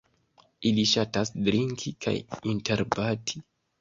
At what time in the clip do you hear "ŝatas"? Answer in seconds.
0.93-1.33